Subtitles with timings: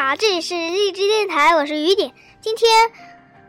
[0.00, 2.14] 好，这里是荔枝电台，我是雨点。
[2.40, 2.70] 今天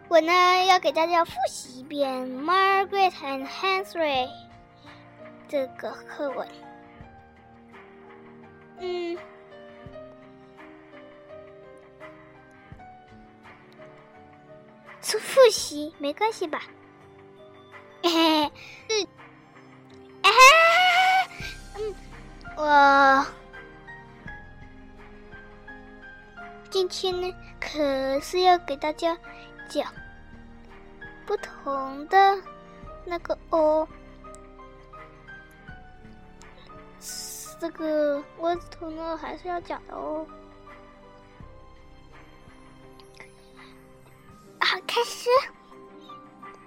[0.08, 2.12] 我呢要给大家复习一遍
[2.44, 4.26] 《Margaret and Henry》
[5.48, 6.48] 这个课文。
[8.80, 9.16] 嗯，
[15.02, 16.64] 复复习没关系吧？
[18.02, 18.52] 嘿 嘿，
[18.90, 19.08] 是，
[20.24, 20.32] 哎，
[21.76, 21.96] 嗯，
[22.58, 23.26] 我。
[26.70, 29.18] 今天呢，可是要给大家
[29.68, 29.92] 讲
[31.26, 32.38] 不同的
[33.06, 33.88] 那个哦，
[37.60, 40.26] 这个我头呢还是要讲的哦。
[44.60, 45.28] 好，开始。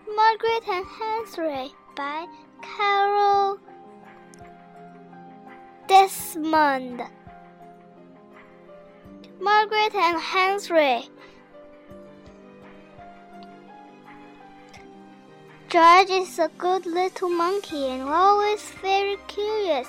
[0.09, 2.29] Margaret and Henry by
[2.61, 3.59] Carol
[5.87, 7.07] Desmond。
[9.43, 11.09] Margret and Henry.
[15.69, 19.89] George is a good little monkey and always very curious.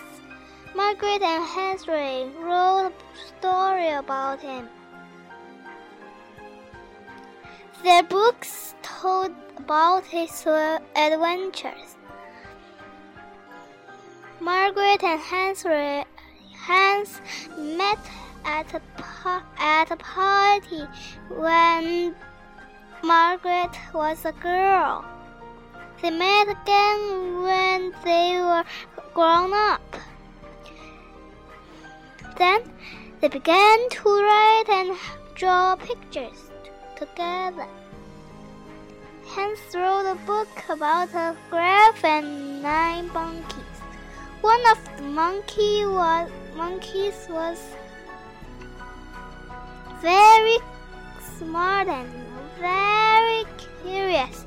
[0.76, 2.94] Margret and Henry wrote a
[3.28, 4.68] story about him.
[7.84, 10.48] Their books told about his
[10.96, 11.96] adventures.
[14.40, 16.06] Margret and Henry
[16.56, 17.22] Hans
[17.56, 18.00] met
[18.46, 18.82] at a
[19.58, 20.86] at a party
[21.30, 22.16] when
[23.04, 25.06] Margret was a girl.
[26.02, 28.64] They met again when they were
[29.14, 29.96] grown up.
[32.38, 32.62] Then
[33.22, 34.98] they began to write and
[35.36, 36.52] draw pictures
[36.96, 37.68] together.
[39.26, 43.78] Hans wrote a book about a giraffe and nine monkeys.
[44.42, 47.60] One of the monkey was, monkeys was
[50.04, 50.58] very
[51.38, 52.10] smart and
[52.60, 53.46] very
[53.82, 54.46] curious.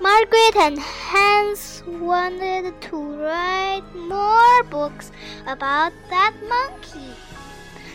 [0.00, 5.12] Margret and Hans wanted to write more books
[5.46, 7.14] about that monkey.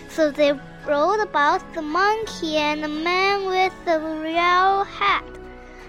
[0.09, 0.53] So they
[0.87, 5.25] wrote about the monkey and the man with the real hat.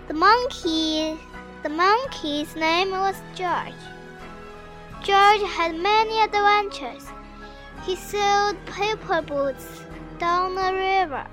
[0.09, 1.17] The monkey
[1.63, 3.83] the monkey's name was George.
[5.03, 7.07] George had many adventures.
[7.87, 9.83] He sailed paper boats
[10.19, 11.27] down the river.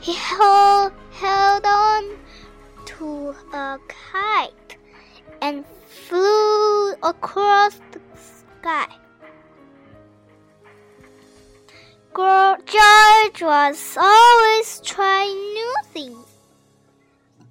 [0.00, 2.18] He held, held on
[2.84, 4.76] to a kite
[5.40, 8.88] and flew across the sky.
[12.14, 16.26] George was always trying new things.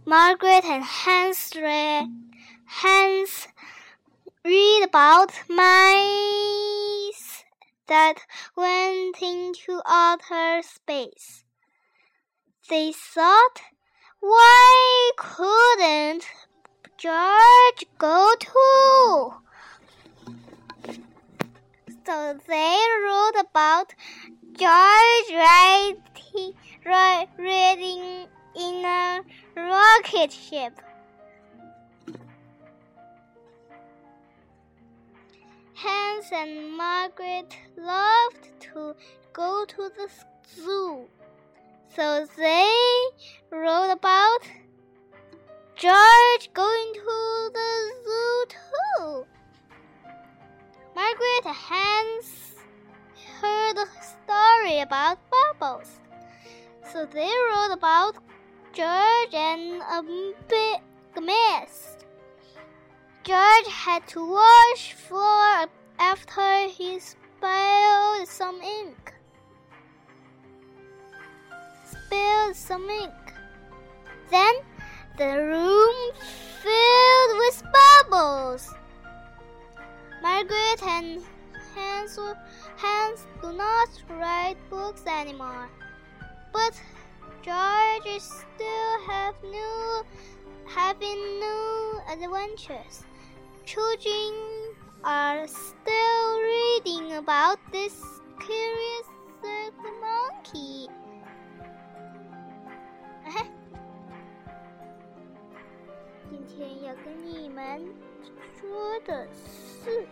[0.05, 2.07] Margret and Hans read,
[2.65, 3.47] Hans
[4.45, 7.20] read about mice
[7.87, 8.15] that
[8.55, 11.43] went into outer space.
[12.69, 13.61] They thought,
[14.19, 16.25] why couldn't
[16.97, 19.33] George go too?
[22.05, 23.93] So they wrote about
[24.57, 26.53] George riding,
[28.55, 29.21] in a
[29.55, 30.73] rocket ship.
[35.83, 38.93] Hans and Margret loved to
[39.33, 40.07] go to the
[40.55, 41.07] zoo,
[41.95, 42.71] so they
[43.49, 44.41] wrote about
[45.75, 49.25] George going to the zoo too.
[50.93, 52.55] Margret and Hans
[53.41, 55.99] heard a story about bubbles,
[56.93, 58.17] so they wrote about
[58.71, 60.03] George and a
[60.47, 61.90] big mess.
[63.23, 65.67] George had to wash floor
[65.99, 69.13] after he spilled some ink.
[71.85, 73.13] Spilled some ink.
[74.31, 74.55] Then
[75.19, 75.95] the room
[76.63, 77.63] filled with
[78.09, 78.73] bubbles.
[80.23, 81.21] Margret and
[81.75, 82.17] Hans,
[82.77, 85.69] Hans do not write books anymore,
[86.51, 86.73] but
[87.43, 90.05] George still have new
[90.65, 93.03] having new adventures.
[93.64, 94.32] Children
[95.04, 97.94] are still reading about this
[98.40, 99.08] curious
[99.42, 100.88] little monkey.
[106.28, 107.82] 今天要跟你们
[108.60, 110.06] 说的是。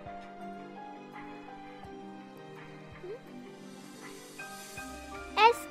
[5.37, 5.67] Ask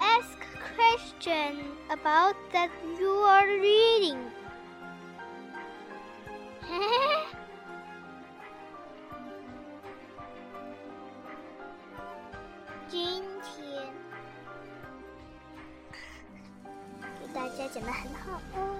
[0.00, 0.38] ask
[0.74, 1.56] question
[1.88, 4.18] about that you are reading.
[17.81, 18.79] 写的很好哦。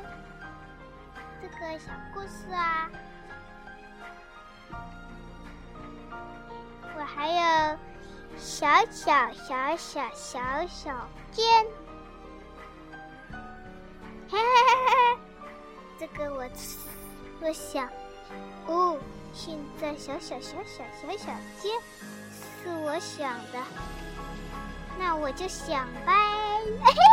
[1.42, 2.88] 这个小故事啊，
[6.96, 7.78] 我还有
[8.38, 11.66] 小小小小小小尖，
[14.30, 15.20] 嘿嘿嘿嘿，
[16.00, 16.48] 这个我
[17.42, 17.90] 我想，
[18.68, 19.00] 哦，
[19.34, 21.72] 现在小小小小小小尖
[22.62, 23.58] 是我想的，
[25.00, 26.14] 那我就想呗，
[26.84, 27.11] 嘿嘿。